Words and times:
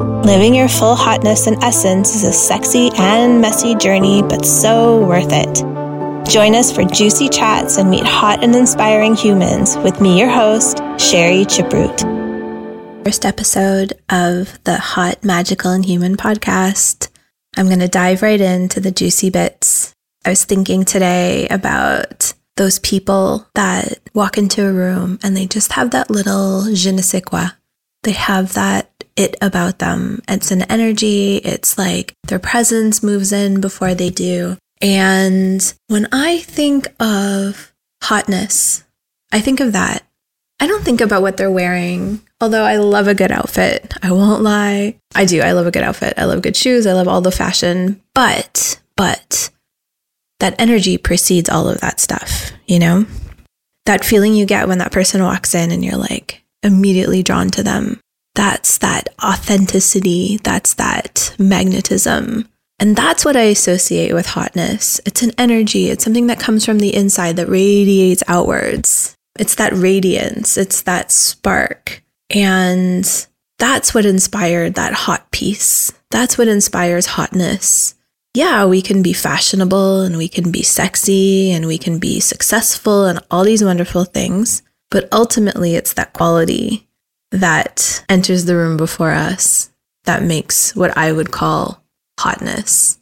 Living 0.00 0.56
your 0.56 0.68
full 0.68 0.96
hotness 0.96 1.46
and 1.46 1.62
essence 1.62 2.16
is 2.16 2.24
a 2.24 2.32
sexy 2.32 2.90
and 2.98 3.40
messy 3.40 3.76
journey, 3.76 4.22
but 4.22 4.44
so 4.44 5.06
worth 5.06 5.30
it. 5.30 5.54
Join 6.28 6.56
us 6.56 6.72
for 6.72 6.84
juicy 6.84 7.28
chats 7.28 7.76
and 7.76 7.90
meet 7.90 8.04
hot 8.04 8.42
and 8.42 8.56
inspiring 8.56 9.14
humans 9.14 9.76
with 9.78 10.00
me, 10.00 10.18
your 10.18 10.30
host, 10.30 10.78
Sherry 10.98 11.44
Chiproot. 11.44 12.00
First 13.04 13.24
episode 13.24 13.92
of 14.08 14.58
the 14.64 14.78
Hot, 14.78 15.22
Magical, 15.22 15.70
and 15.70 15.84
Human 15.84 16.16
podcast. 16.16 17.08
I'm 17.56 17.66
going 17.66 17.78
to 17.78 17.86
dive 17.86 18.22
right 18.22 18.40
into 18.40 18.80
the 18.80 18.90
juicy 18.90 19.30
bits. 19.30 19.92
I 20.24 20.30
was 20.30 20.44
thinking 20.44 20.84
today 20.84 21.46
about 21.48 22.32
those 22.56 22.80
people 22.80 23.46
that 23.54 24.00
walk 24.12 24.38
into 24.38 24.66
a 24.66 24.72
room 24.72 25.20
and 25.22 25.36
they 25.36 25.46
just 25.46 25.72
have 25.74 25.92
that 25.92 26.10
little 26.10 26.64
je 26.74 26.90
ne 26.90 27.02
sais 27.02 27.22
quoi. 27.22 27.50
They 28.02 28.12
have 28.12 28.54
that 28.54 28.90
it 29.16 29.36
about 29.40 29.78
them. 29.78 30.22
It's 30.28 30.50
an 30.50 30.62
energy. 30.62 31.36
It's 31.36 31.78
like 31.78 32.14
their 32.24 32.38
presence 32.38 33.02
moves 33.02 33.32
in 33.32 33.60
before 33.60 33.94
they 33.94 34.10
do. 34.10 34.56
And 34.80 35.74
when 35.88 36.08
I 36.12 36.38
think 36.38 36.88
of 37.00 37.72
hotness, 38.02 38.84
I 39.32 39.40
think 39.40 39.60
of 39.60 39.72
that. 39.72 40.02
I 40.60 40.66
don't 40.66 40.84
think 40.84 41.00
about 41.00 41.22
what 41.22 41.36
they're 41.36 41.50
wearing, 41.50 42.20
although 42.40 42.64
I 42.64 42.76
love 42.76 43.08
a 43.08 43.14
good 43.14 43.32
outfit. 43.32 43.94
I 44.02 44.12
won't 44.12 44.42
lie. 44.42 44.96
I 45.14 45.24
do. 45.24 45.40
I 45.40 45.52
love 45.52 45.66
a 45.66 45.70
good 45.70 45.82
outfit. 45.82 46.14
I 46.16 46.24
love 46.24 46.42
good 46.42 46.56
shoes. 46.56 46.86
I 46.86 46.92
love 46.92 47.08
all 47.08 47.20
the 47.20 47.32
fashion. 47.32 48.00
But, 48.14 48.80
but 48.96 49.50
that 50.40 50.54
energy 50.60 50.96
precedes 50.96 51.48
all 51.48 51.68
of 51.68 51.80
that 51.80 52.00
stuff, 52.00 52.52
you 52.66 52.78
know? 52.78 53.06
That 53.86 54.04
feeling 54.04 54.34
you 54.34 54.46
get 54.46 54.68
when 54.68 54.78
that 54.78 54.92
person 54.92 55.22
walks 55.22 55.54
in 55.54 55.70
and 55.70 55.84
you're 55.84 55.98
like 55.98 56.42
immediately 56.62 57.22
drawn 57.22 57.50
to 57.50 57.62
them 57.62 58.00
that's 58.34 58.78
that 58.78 59.08
authenticity, 59.22 60.38
that's 60.42 60.74
that 60.74 61.34
magnetism. 61.38 62.48
And 62.80 62.96
that's 62.96 63.24
what 63.24 63.36
I 63.36 63.42
associate 63.42 64.12
with 64.12 64.26
hotness. 64.26 65.00
It's 65.06 65.22
an 65.22 65.32
energy, 65.38 65.90
it's 65.90 66.02
something 66.02 66.26
that 66.26 66.40
comes 66.40 66.64
from 66.64 66.80
the 66.80 66.94
inside 66.94 67.36
that 67.36 67.48
radiates 67.48 68.24
outwards. 68.26 69.16
It's 69.38 69.54
that 69.56 69.72
radiance, 69.72 70.56
it's 70.56 70.82
that 70.82 71.12
spark. 71.12 72.02
And 72.30 73.04
that's 73.58 73.94
what 73.94 74.06
inspired 74.06 74.74
that 74.74 74.92
hot 74.92 75.30
piece. 75.30 75.92
That's 76.10 76.36
what 76.36 76.48
inspires 76.48 77.06
hotness. 77.06 77.94
Yeah, 78.34 78.64
we 78.66 78.82
can 78.82 79.02
be 79.02 79.12
fashionable 79.12 80.02
and 80.02 80.16
we 80.16 80.26
can 80.26 80.50
be 80.50 80.62
sexy 80.62 81.52
and 81.52 81.66
we 81.66 81.78
can 81.78 82.00
be 82.00 82.18
successful 82.18 83.06
and 83.06 83.20
all 83.30 83.44
these 83.44 83.62
wonderful 83.62 84.04
things. 84.04 84.62
But 84.90 85.08
ultimately, 85.12 85.76
it's 85.76 85.92
that 85.94 86.12
quality 86.12 86.88
that 87.34 88.04
enters 88.08 88.44
the 88.44 88.56
room 88.56 88.76
before 88.76 89.10
us 89.10 89.70
that 90.04 90.22
makes 90.22 90.74
what 90.76 90.96
I 90.96 91.12
would 91.12 91.30
call 91.30 91.82
hotness. 92.18 92.98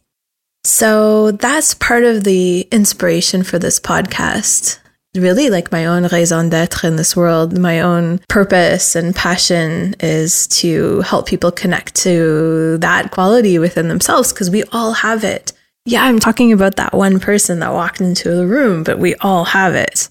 So 0.64 1.32
that's 1.32 1.74
part 1.74 2.04
of 2.04 2.24
the 2.24 2.68
inspiration 2.70 3.42
for 3.42 3.58
this 3.58 3.80
podcast. 3.80 4.78
Really, 5.14 5.50
like 5.50 5.70
my 5.70 5.84
own 5.84 6.06
raison 6.06 6.48
d'etre 6.48 6.88
in 6.88 6.96
this 6.96 7.14
world, 7.14 7.58
my 7.58 7.80
own 7.80 8.20
purpose 8.28 8.96
and 8.96 9.14
passion 9.14 9.94
is 10.00 10.46
to 10.48 11.02
help 11.02 11.26
people 11.26 11.52
connect 11.52 11.94
to 11.96 12.78
that 12.78 13.10
quality 13.10 13.58
within 13.58 13.88
themselves 13.88 14.32
because 14.32 14.48
we 14.48 14.62
all 14.72 14.92
have 14.92 15.24
it. 15.24 15.52
Yeah, 15.84 16.04
I'm 16.04 16.20
talking 16.20 16.52
about 16.52 16.76
that 16.76 16.94
one 16.94 17.20
person 17.20 17.58
that 17.58 17.74
walked 17.74 18.00
into 18.00 18.30
the 18.30 18.46
room, 18.46 18.84
but 18.84 18.98
we 18.98 19.14
all 19.16 19.44
have 19.44 19.74
it 19.74 20.08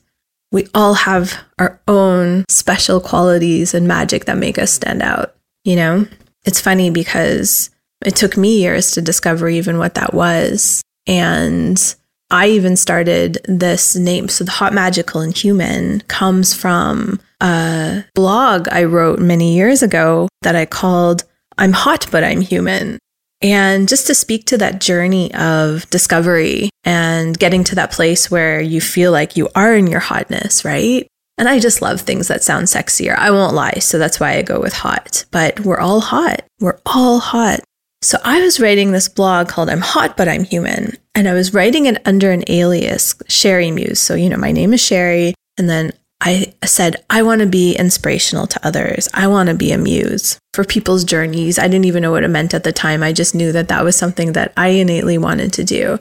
we 0.51 0.67
all 0.73 0.93
have 0.93 1.37
our 1.59 1.79
own 1.87 2.45
special 2.49 2.99
qualities 2.99 3.73
and 3.73 3.87
magic 3.87 4.25
that 4.25 4.37
make 4.37 4.57
us 4.57 4.71
stand 4.71 5.01
out. 5.01 5.35
You 5.63 5.75
know, 5.75 6.07
it's 6.45 6.59
funny 6.59 6.89
because 6.89 7.69
it 8.05 8.15
took 8.15 8.35
me 8.35 8.59
years 8.59 8.91
to 8.91 9.01
discover 9.01 9.47
even 9.47 9.77
what 9.77 9.95
that 9.95 10.13
was. 10.13 10.81
And 11.07 11.95
I 12.29 12.49
even 12.49 12.75
started 12.75 13.39
this 13.45 13.95
name. 13.95 14.27
So, 14.27 14.43
the 14.43 14.51
Hot 14.51 14.73
Magical 14.73 15.21
and 15.21 15.37
Human 15.37 16.01
comes 16.07 16.53
from 16.53 17.19
a 17.41 18.03
blog 18.15 18.67
I 18.69 18.85
wrote 18.85 19.19
many 19.19 19.55
years 19.55 19.83
ago 19.83 20.27
that 20.41 20.55
I 20.55 20.65
called 20.65 21.23
I'm 21.57 21.73
Hot, 21.73 22.07
but 22.11 22.23
I'm 22.23 22.41
Human. 22.41 22.97
And 23.41 23.89
just 23.89 24.07
to 24.07 24.15
speak 24.15 24.45
to 24.47 24.57
that 24.59 24.81
journey 24.81 25.33
of 25.33 25.89
discovery 25.89 26.69
and 26.83 27.37
getting 27.37 27.63
to 27.65 27.75
that 27.75 27.91
place 27.91 28.29
where 28.29 28.61
you 28.61 28.81
feel 28.81 29.11
like 29.11 29.35
you 29.35 29.49
are 29.55 29.73
in 29.73 29.87
your 29.87 29.99
hotness, 29.99 30.63
right? 30.63 31.07
And 31.37 31.49
I 31.49 31.59
just 31.59 31.81
love 31.81 32.01
things 32.01 32.27
that 32.27 32.43
sound 32.43 32.67
sexier. 32.67 33.17
I 33.17 33.31
won't 33.31 33.55
lie. 33.55 33.79
So 33.79 33.97
that's 33.97 34.19
why 34.19 34.33
I 34.33 34.43
go 34.43 34.59
with 34.59 34.73
hot. 34.73 35.25
But 35.31 35.61
we're 35.61 35.79
all 35.79 36.01
hot. 36.01 36.43
We're 36.59 36.79
all 36.85 37.19
hot. 37.19 37.61
So 38.03 38.17
I 38.23 38.41
was 38.41 38.59
writing 38.59 38.91
this 38.91 39.09
blog 39.09 39.47
called 39.47 39.69
I'm 39.69 39.81
Hot, 39.81 40.17
but 40.17 40.27
I'm 40.27 40.43
Human. 40.43 40.97
And 41.15 41.27
I 41.27 41.33
was 41.33 41.53
writing 41.53 41.85
it 41.85 42.01
under 42.05 42.31
an 42.31 42.43
alias, 42.47 43.15
Sherry 43.27 43.71
Muse. 43.71 43.99
So, 43.99 44.15
you 44.15 44.29
know, 44.29 44.37
my 44.37 44.51
name 44.51 44.73
is 44.73 44.81
Sherry. 44.81 45.33
And 45.57 45.69
then 45.69 45.93
I 46.21 46.53
said, 46.63 47.03
I 47.09 47.23
want 47.23 47.41
to 47.41 47.47
be 47.47 47.75
inspirational 47.75 48.45
to 48.47 48.65
others. 48.65 49.09
I 49.13 49.27
want 49.27 49.49
to 49.49 49.55
be 49.55 49.71
a 49.71 49.77
muse 49.77 50.39
for 50.53 50.63
people's 50.63 51.03
journeys. 51.03 51.57
I 51.57 51.63
didn't 51.63 51.85
even 51.85 52.03
know 52.03 52.11
what 52.11 52.23
it 52.23 52.29
meant 52.29 52.53
at 52.53 52.63
the 52.63 52.71
time. 52.71 53.01
I 53.01 53.11
just 53.11 53.33
knew 53.33 53.51
that 53.51 53.69
that 53.69 53.83
was 53.83 53.95
something 53.95 54.33
that 54.33 54.53
I 54.55 54.69
innately 54.69 55.17
wanted 55.17 55.51
to 55.53 55.63
do. 55.63 55.97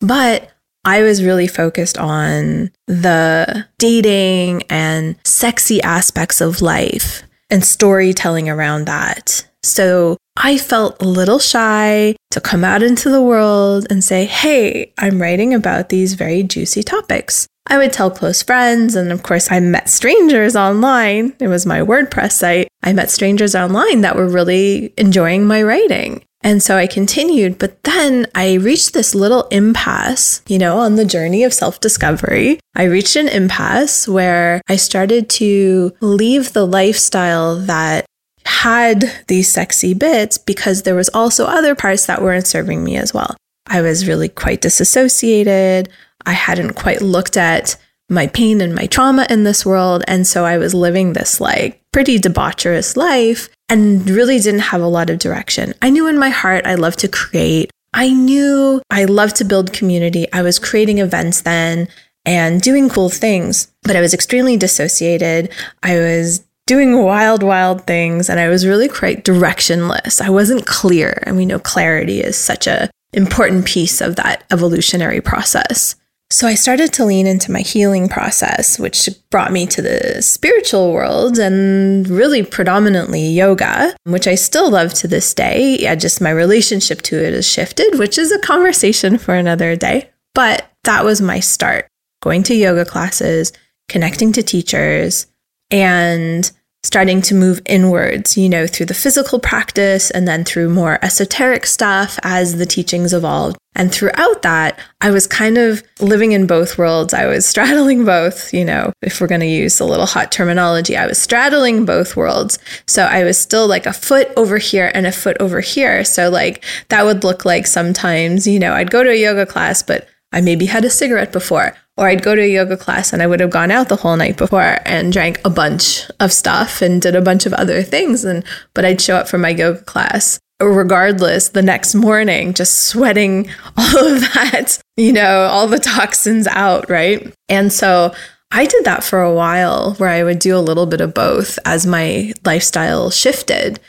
But 0.00 0.50
I 0.84 1.02
was 1.02 1.24
really 1.24 1.46
focused 1.46 1.96
on 1.96 2.70
the 2.86 3.66
dating 3.78 4.64
and 4.68 5.16
sexy 5.24 5.80
aspects 5.80 6.40
of 6.40 6.60
life 6.60 7.22
and 7.48 7.64
storytelling 7.64 8.48
around 8.48 8.86
that. 8.86 9.48
So 9.62 10.16
I 10.36 10.58
felt 10.58 11.00
a 11.00 11.06
little 11.06 11.38
shy 11.38 12.16
to 12.32 12.40
come 12.40 12.64
out 12.64 12.82
into 12.82 13.10
the 13.10 13.22
world 13.22 13.86
and 13.90 14.02
say, 14.02 14.24
hey, 14.24 14.92
I'm 14.98 15.22
writing 15.22 15.54
about 15.54 15.88
these 15.88 16.14
very 16.14 16.42
juicy 16.42 16.82
topics. 16.82 17.46
I 17.66 17.78
would 17.78 17.92
tell 17.92 18.10
close 18.10 18.42
friends, 18.42 18.96
and 18.96 19.12
of 19.12 19.22
course, 19.22 19.50
I 19.50 19.60
met 19.60 19.88
strangers 19.88 20.56
online. 20.56 21.34
It 21.38 21.48
was 21.48 21.64
my 21.64 21.80
WordPress 21.80 22.32
site. 22.32 22.68
I 22.82 22.92
met 22.92 23.10
strangers 23.10 23.54
online 23.54 24.00
that 24.00 24.16
were 24.16 24.28
really 24.28 24.92
enjoying 24.98 25.46
my 25.46 25.62
writing. 25.62 26.24
And 26.44 26.60
so 26.60 26.76
I 26.76 26.88
continued, 26.88 27.58
but 27.58 27.82
then 27.84 28.26
I 28.34 28.54
reached 28.54 28.94
this 28.94 29.14
little 29.14 29.44
impasse, 29.48 30.42
you 30.48 30.58
know, 30.58 30.78
on 30.78 30.96
the 30.96 31.04
journey 31.04 31.44
of 31.44 31.54
self 31.54 31.78
discovery. 31.78 32.58
I 32.74 32.84
reached 32.84 33.14
an 33.14 33.28
impasse 33.28 34.08
where 34.08 34.60
I 34.68 34.74
started 34.76 35.30
to 35.30 35.92
leave 36.00 36.52
the 36.52 36.66
lifestyle 36.66 37.56
that 37.56 38.06
had 38.44 39.04
these 39.28 39.52
sexy 39.52 39.94
bits 39.94 40.36
because 40.36 40.82
there 40.82 40.96
was 40.96 41.08
also 41.10 41.46
other 41.46 41.76
parts 41.76 42.06
that 42.06 42.22
weren't 42.22 42.48
serving 42.48 42.82
me 42.82 42.96
as 42.96 43.14
well. 43.14 43.36
I 43.68 43.80
was 43.80 44.08
really 44.08 44.28
quite 44.28 44.60
disassociated. 44.60 45.88
I 46.26 46.32
hadn't 46.32 46.74
quite 46.74 47.02
looked 47.02 47.36
at 47.36 47.76
my 48.08 48.26
pain 48.28 48.60
and 48.60 48.74
my 48.74 48.86
trauma 48.86 49.26
in 49.30 49.44
this 49.44 49.64
world. 49.64 50.04
And 50.06 50.26
so 50.26 50.44
I 50.44 50.58
was 50.58 50.74
living 50.74 51.12
this 51.12 51.40
like 51.40 51.82
pretty 51.92 52.18
debaucherous 52.18 52.96
life 52.96 53.48
and 53.68 54.08
really 54.08 54.38
didn't 54.38 54.60
have 54.60 54.82
a 54.82 54.86
lot 54.86 55.10
of 55.10 55.18
direction. 55.18 55.74
I 55.80 55.90
knew 55.90 56.06
in 56.06 56.18
my 56.18 56.28
heart 56.28 56.66
I 56.66 56.74
loved 56.74 56.98
to 57.00 57.08
create. 57.08 57.70
I 57.94 58.10
knew 58.10 58.82
I 58.90 59.04
loved 59.04 59.36
to 59.36 59.44
build 59.44 59.72
community. 59.72 60.30
I 60.32 60.42
was 60.42 60.58
creating 60.58 60.98
events 60.98 61.42
then 61.42 61.88
and 62.24 62.60
doing 62.60 62.88
cool 62.88 63.08
things, 63.08 63.72
but 63.82 63.96
I 63.96 64.00
was 64.00 64.14
extremely 64.14 64.56
dissociated. 64.56 65.50
I 65.82 65.98
was 65.98 66.44
doing 66.66 67.02
wild, 67.02 67.42
wild 67.42 67.86
things, 67.86 68.30
and 68.30 68.38
I 68.38 68.48
was 68.48 68.66
really 68.66 68.88
quite 68.88 69.24
directionless. 69.24 70.20
I 70.20 70.30
wasn't 70.30 70.66
clear. 70.66 71.22
And 71.24 71.36
we 71.36 71.46
know 71.46 71.58
clarity 71.58 72.20
is 72.20 72.36
such 72.36 72.66
a 72.66 72.90
important 73.12 73.66
piece 73.66 74.00
of 74.00 74.16
that 74.16 74.44
evolutionary 74.50 75.20
process. 75.20 75.96
So 76.32 76.46
I 76.46 76.54
started 76.54 76.94
to 76.94 77.04
lean 77.04 77.26
into 77.26 77.52
my 77.52 77.60
healing 77.60 78.08
process, 78.08 78.78
which 78.78 79.06
brought 79.30 79.52
me 79.52 79.66
to 79.66 79.82
the 79.82 80.22
spiritual 80.22 80.94
world 80.94 81.38
and 81.38 82.08
really 82.08 82.42
predominantly 82.42 83.28
yoga, 83.28 83.94
which 84.04 84.26
I 84.26 84.34
still 84.36 84.70
love 84.70 84.94
to 84.94 85.08
this 85.08 85.34
day. 85.34 85.76
Yeah, 85.78 85.94
just 85.94 86.22
my 86.22 86.30
relationship 86.30 87.02
to 87.02 87.22
it 87.22 87.34
has 87.34 87.46
shifted, 87.46 87.98
which 87.98 88.16
is 88.16 88.32
a 88.32 88.38
conversation 88.38 89.18
for 89.18 89.34
another 89.34 89.76
day. 89.76 90.08
But 90.34 90.70
that 90.84 91.04
was 91.04 91.20
my 91.20 91.38
start 91.38 91.86
going 92.22 92.44
to 92.44 92.54
yoga 92.54 92.86
classes, 92.86 93.52
connecting 93.90 94.32
to 94.32 94.42
teachers, 94.42 95.26
and 95.70 96.50
starting 96.84 97.22
to 97.22 97.34
move 97.34 97.62
inwards, 97.64 98.36
you 98.36 98.48
know, 98.48 98.66
through 98.66 98.86
the 98.86 98.94
physical 98.94 99.38
practice 99.38 100.10
and 100.10 100.26
then 100.26 100.44
through 100.44 100.68
more 100.68 100.98
esoteric 101.04 101.64
stuff 101.64 102.18
as 102.24 102.56
the 102.56 102.66
teachings 102.66 103.12
evolved. 103.12 103.56
And 103.74 103.92
throughout 103.92 104.42
that, 104.42 104.78
I 105.00 105.10
was 105.10 105.26
kind 105.26 105.56
of 105.58 105.82
living 106.00 106.32
in 106.32 106.46
both 106.46 106.76
worlds. 106.76 107.14
I 107.14 107.26
was 107.26 107.46
straddling 107.52 108.04
both, 108.04 108.52
you 108.52 108.64
know, 108.64 108.92
if 109.00 109.20
we're 109.20 109.28
going 109.28 109.40
to 109.40 109.46
use 109.46 109.78
a 109.78 109.84
little 109.84 110.06
hot 110.06 110.32
terminology, 110.32 110.96
I 110.96 111.06
was 111.06 111.18
straddling 111.18 111.84
both 111.84 112.16
worlds. 112.16 112.58
So 112.86 113.04
I 113.04 113.22
was 113.22 113.38
still 113.38 113.68
like 113.68 113.86
a 113.86 113.92
foot 113.92 114.30
over 114.36 114.58
here 114.58 114.90
and 114.92 115.06
a 115.06 115.12
foot 115.12 115.36
over 115.38 115.60
here. 115.60 116.04
So, 116.04 116.30
like, 116.30 116.64
that 116.88 117.04
would 117.04 117.22
look 117.22 117.44
like 117.44 117.66
sometimes, 117.66 118.46
you 118.46 118.58
know, 118.58 118.74
I'd 118.74 118.90
go 118.90 119.04
to 119.04 119.10
a 119.10 119.20
yoga 119.20 119.46
class, 119.46 119.82
but 119.82 120.08
I 120.32 120.40
maybe 120.40 120.66
had 120.66 120.84
a 120.84 120.90
cigarette 120.90 121.32
before. 121.32 121.76
Or 121.96 122.08
I'd 122.08 122.22
go 122.22 122.34
to 122.34 122.42
a 122.42 122.48
yoga 122.48 122.76
class 122.76 123.12
and 123.12 123.22
I 123.22 123.26
would 123.26 123.40
have 123.40 123.50
gone 123.50 123.70
out 123.70 123.88
the 123.88 123.96
whole 123.96 124.16
night 124.16 124.38
before 124.38 124.78
and 124.86 125.12
drank 125.12 125.40
a 125.44 125.50
bunch 125.50 126.10
of 126.20 126.32
stuff 126.32 126.80
and 126.80 127.02
did 127.02 127.14
a 127.14 127.20
bunch 127.20 127.44
of 127.44 127.52
other 127.52 127.82
things. 127.82 128.24
And 128.24 128.44
but 128.74 128.84
I'd 128.84 129.00
show 129.00 129.16
up 129.16 129.28
for 129.28 129.38
my 129.38 129.50
yoga 129.50 129.82
class 129.82 130.40
regardless 130.60 131.50
the 131.50 131.62
next 131.62 131.94
morning, 131.94 132.54
just 132.54 132.82
sweating 132.82 133.50
all 133.76 134.14
of 134.14 134.20
that, 134.20 134.78
you 134.96 135.12
know, 135.12 135.42
all 135.50 135.66
the 135.66 135.78
toxins 135.78 136.46
out, 136.46 136.88
right? 136.88 137.34
And 137.48 137.72
so 137.72 138.14
I 138.50 138.66
did 138.66 138.84
that 138.84 139.02
for 139.02 139.22
a 139.22 139.34
while 139.34 139.94
where 139.94 140.10
I 140.10 140.22
would 140.22 140.38
do 140.38 140.56
a 140.56 140.60
little 140.60 140.86
bit 140.86 141.00
of 141.00 141.14
both 141.14 141.58
as 141.64 141.86
my 141.86 142.32
lifestyle 142.44 143.10
shifted. 143.10 143.80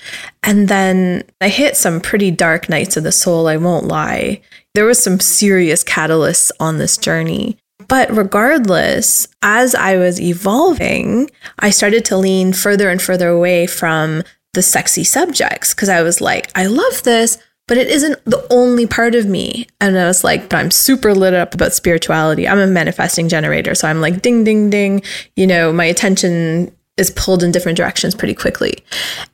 And 0.41 0.69
then 0.69 1.23
I 1.41 1.49
hit 1.49 1.75
some 1.75 1.99
pretty 1.99 2.31
dark 2.31 2.69
nights 2.69 2.95
of 2.95 3.03
the 3.03 3.11
soul, 3.11 3.47
I 3.47 3.57
won't 3.57 3.85
lie. 3.85 4.41
There 4.73 4.85
was 4.85 5.03
some 5.03 5.19
serious 5.19 5.83
catalysts 5.83 6.49
on 6.59 6.77
this 6.77 6.97
journey. 6.97 7.57
But 7.87 8.15
regardless, 8.15 9.27
as 9.41 9.75
I 9.75 9.97
was 9.97 10.19
evolving, 10.19 11.29
I 11.59 11.69
started 11.69 12.05
to 12.05 12.17
lean 12.17 12.53
further 12.53 12.89
and 12.89 13.01
further 13.01 13.29
away 13.29 13.67
from 13.67 14.23
the 14.53 14.61
sexy 14.61 15.03
subjects 15.03 15.73
because 15.73 15.89
I 15.89 16.01
was 16.01 16.21
like, 16.21 16.51
I 16.55 16.67
love 16.67 17.03
this, 17.03 17.37
but 17.67 17.77
it 17.77 17.87
isn't 17.87 18.23
the 18.25 18.45
only 18.51 18.85
part 18.85 19.15
of 19.15 19.25
me. 19.25 19.67
And 19.81 19.97
I 19.97 20.05
was 20.05 20.23
like, 20.23 20.49
but 20.49 20.57
I'm 20.57 20.71
super 20.71 21.13
lit 21.13 21.33
up 21.33 21.53
about 21.53 21.73
spirituality. 21.73 22.47
I'm 22.47 22.59
a 22.59 22.67
manifesting 22.67 23.29
generator. 23.29 23.73
So 23.73 23.87
I'm 23.87 24.01
like, 24.01 24.21
ding, 24.21 24.43
ding, 24.43 24.69
ding. 24.69 25.01
You 25.35 25.47
know, 25.47 25.73
my 25.73 25.85
attention 25.85 26.75
is 26.97 27.09
pulled 27.11 27.41
in 27.41 27.51
different 27.51 27.77
directions 27.77 28.13
pretty 28.13 28.35
quickly. 28.35 28.83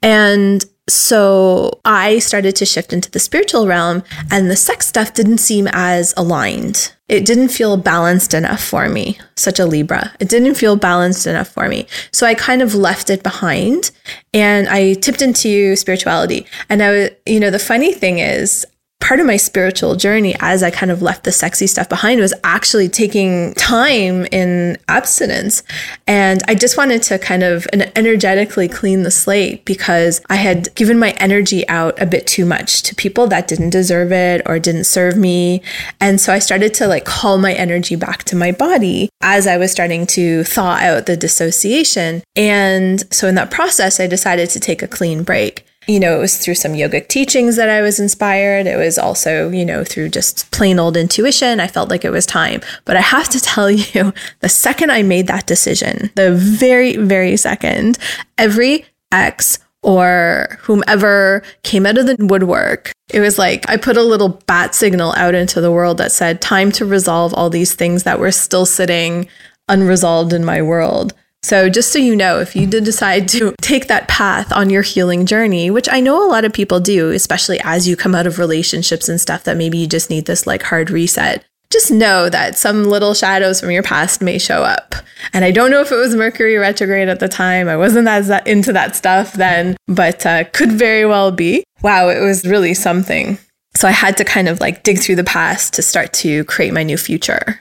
And 0.02 0.64
so 0.92 1.80
I 1.86 2.20
started 2.20 2.56
to 2.58 2.66
shift 2.66 2.94
into 2.94 3.10
the 3.12 3.20
spiritual 3.20 3.68
realm, 3.68 4.04
and 4.32 4.50
the 4.50 4.56
sex 4.56 4.88
stuff 4.88 5.14
didn't 5.14 5.40
seem 5.40 5.68
as 5.72 6.14
aligned. 6.18 6.94
It 7.08 7.26
didn't 7.26 7.50
feel 7.50 7.76
balanced 7.76 8.36
enough 8.36 8.64
for 8.64 8.88
me, 8.88 9.20
such 9.36 9.60
a 9.60 9.66
Libra. 9.66 10.14
It 10.20 10.30
didn't 10.30 10.54
feel 10.56 10.76
balanced 10.76 11.26
enough 11.26 11.48
for 11.48 11.68
me. 11.68 11.88
So 12.12 12.28
I 12.28 12.36
kind 12.36 12.62
of 12.62 12.76
left 12.76 13.10
it 13.10 13.24
behind 13.24 13.90
and 14.32 14.70
I 14.70 14.94
tipped 14.94 15.24
into 15.24 15.76
spirituality. 15.76 16.46
And 16.70 16.84
I, 16.84 16.92
was, 16.92 17.10
you 17.26 17.40
know, 17.40 17.50
the 17.50 17.58
funny 17.58 17.94
thing 17.94 18.20
is, 18.20 18.64
part 19.00 19.20
of 19.20 19.26
my 19.26 19.38
spiritual 19.38 19.96
journey 19.96 20.36
as 20.40 20.62
I 20.62 20.70
kind 20.70 20.92
of 20.92 21.02
left 21.02 21.24
the 21.24 21.32
sexy 21.32 21.66
stuff 21.68 21.90
behind 21.90 22.20
was 22.20 22.34
actually 22.44 22.90
taking 22.90 23.54
time 23.56 24.26
in 24.26 24.78
abstinence. 24.88 25.64
And 26.06 26.44
I 26.48 26.54
just 26.54 26.78
wanted 26.78 27.02
to 27.04 27.18
kind 27.18 27.42
of 27.42 27.66
energetically 27.96 28.68
clean 28.68 29.04
the 29.04 29.12
slate 29.12 29.66
because 29.66 30.22
I 30.30 30.36
had 30.36 30.74
given 30.76 31.00
my 31.00 31.12
energy 31.12 31.68
out 31.70 32.00
a 32.00 32.06
bit 32.06 32.28
too 32.28 32.46
much 32.46 32.84
to 32.84 32.96
people 32.96 33.26
that 33.28 33.48
didn't 33.48 33.72
deserve 33.72 34.12
it 34.12 34.44
or 34.46 34.60
didn't 34.60 34.84
serve 34.84 35.18
me. 35.18 35.64
And 36.00 36.22
so 36.22 36.34
I 36.34 36.40
started 36.40 36.74
to 36.76 36.88
like 36.88 37.06
call 37.06 37.38
my 37.38 37.54
energy 37.54 37.96
back 37.96 38.26
to 38.26 38.36
my 38.36 38.52
body 38.52 39.10
as 39.22 39.48
I 39.48 39.58
was 39.58 39.72
starting 39.72 40.06
to 40.08 40.44
thaw 40.44 40.76
out 40.76 41.06
the 41.06 41.18
dissociation. 41.18 42.22
And 42.36 43.12
so 43.14 43.28
in 43.28 43.36
that 43.36 43.50
process, 43.50 44.00
I 44.00 44.08
decided 44.08 44.50
to 44.52 44.60
take 44.60 44.84
a 44.84 44.88
clean 44.88 45.24
break 45.24 45.66
you 45.90 46.00
know, 46.00 46.16
it 46.16 46.20
was 46.20 46.38
through 46.38 46.54
some 46.54 46.74
yogic 46.74 47.08
teachings 47.08 47.56
that 47.56 47.68
I 47.68 47.82
was 47.82 48.00
inspired. 48.00 48.68
It 48.68 48.78
was 48.78 49.00
also, 49.00 49.50
you 49.50 49.66
know, 49.66 49.84
through 49.84 50.10
just 50.10 50.52
plain 50.52 50.78
old 50.78 50.96
intuition. 50.96 51.60
I 51.60 51.66
felt 51.66 51.90
like 51.90 52.06
it 52.06 52.12
was 52.12 52.28
time. 52.28 52.62
But 52.86 52.96
I 52.96 53.02
have 53.02 53.28
to 53.30 53.40
tell 53.42 53.72
you, 53.72 54.14
the 54.42 54.50
second 54.50 54.92
I 54.92 55.02
made 55.02 55.26
that 55.28 55.48
decision, 55.48 56.12
the 56.14 56.32
very, 56.32 56.96
very 56.96 57.36
second, 57.38 57.98
every 58.38 58.86
ex 59.12 59.58
or 59.82 60.60
whomever 60.62 61.42
came 61.64 61.88
out 61.88 61.98
of 61.98 62.06
the 62.06 62.18
woodwork, 62.20 62.92
it 63.12 63.22
was 63.22 63.40
like 63.40 63.68
I 63.68 63.76
put 63.76 63.98
a 63.98 64.04
little 64.04 64.30
bat 64.46 64.76
signal 64.76 65.14
out 65.18 65.34
into 65.34 65.60
the 65.60 65.72
world 65.72 65.98
that 65.98 66.12
said, 66.12 66.40
time 66.40 66.72
to 66.74 66.86
resolve 66.86 67.34
all 67.34 67.50
these 67.50 67.74
things 67.74 68.04
that 68.04 68.20
were 68.20 68.32
still 68.32 68.68
sitting 68.68 69.28
unresolved 69.68 70.34
in 70.34 70.46
my 70.46 70.62
world. 70.62 71.16
So, 71.42 71.70
just 71.70 71.94
so 71.94 72.00
you 72.00 72.16
know, 72.16 72.40
if 72.40 72.56
you 72.56 72.68
did 72.68 72.84
decide 72.84 73.28
to 73.30 73.56
take 73.62 73.88
that 73.88 74.08
path 74.08 74.52
on 74.52 74.70
your 74.70 74.82
healing 74.82 75.26
journey, 75.26 75.72
which 75.72 75.88
I 75.90 76.00
know 76.02 76.26
a 76.26 76.30
lot 76.30 76.46
of 76.46 76.54
people 76.54 76.80
do, 76.80 77.12
especially 77.12 77.60
as 77.64 77.88
you 77.88 77.96
come 77.96 78.14
out 78.14 78.28
of 78.28 78.40
relationships 78.40 79.08
and 79.08 79.20
stuff, 79.22 79.46
that 79.46 79.58
maybe 79.58 79.78
you 79.78 79.88
just 79.88 80.10
need 80.10 80.26
this 80.26 80.46
like 80.46 80.64
hard 80.64 80.90
reset, 80.90 81.46
just 81.72 81.92
know 81.92 82.30
that 82.30 82.58
some 82.58 82.86
little 82.86 83.14
shadows 83.14 83.62
from 83.62 83.72
your 83.72 83.84
past 83.84 84.22
may 84.22 84.38
show 84.38 84.64
up. 84.64 84.96
And 85.34 85.46
I 85.46 85.52
don't 85.52 85.72
know 85.72 85.82
if 85.82 85.92
it 85.92 85.96
was 85.96 86.16
Mercury 86.16 86.58
retrograde 86.58 87.10
at 87.10 87.20
the 87.20 87.28
time. 87.28 87.70
I 87.70 87.78
wasn't 87.78 88.08
as 88.08 88.30
into 88.46 88.74
that 88.74 88.96
stuff 88.96 89.34
then, 89.34 89.78
but 89.88 90.26
uh, 90.26 90.46
could 90.46 90.72
very 90.72 91.06
well 91.06 91.32
be. 91.32 91.64
Wow, 91.82 92.10
it 92.10 92.22
was 92.22 92.46
really 92.46 92.74
something. 92.74 93.38
So 93.76 93.88
I 93.88 93.92
had 93.92 94.18
to 94.18 94.26
kind 94.26 94.50
of 94.50 94.60
like 94.60 94.84
dig 94.84 95.00
through 95.00 95.16
the 95.16 95.24
past 95.24 95.74
to 95.76 95.82
start 95.82 96.12
to 96.14 96.44
create 96.46 96.74
my 96.74 96.84
new 96.84 96.98
future. 96.98 97.60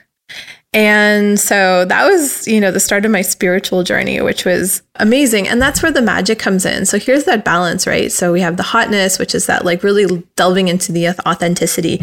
And 0.71 1.39
so 1.39 1.83
that 1.85 2.05
was, 2.07 2.47
you 2.47 2.61
know, 2.61 2.69
the 2.69 2.79
start 2.79 3.03
of 3.03 3.11
my 3.11 3.23
spiritual 3.23 3.83
journey, 3.83 4.21
which 4.21 4.45
was 4.45 4.83
amazing. 4.95 5.47
And 5.47 5.59
that's 5.59 5.81
where 5.81 5.91
the 5.91 6.01
magic 6.01 6.37
comes 6.37 6.63
in. 6.63 6.85
So 6.85 6.99
here's 6.99 7.23
that 7.23 7.43
balance, 7.43 7.87
right? 7.87 8.11
So 8.11 8.31
we 8.31 8.41
have 8.41 8.57
the 8.57 8.63
hotness, 8.63 9.17
which 9.17 9.33
is 9.33 9.47
that 9.47 9.65
like 9.65 9.81
really 9.81 10.23
delving 10.35 10.67
into 10.67 10.91
the 10.91 11.09
authenticity. 11.27 12.01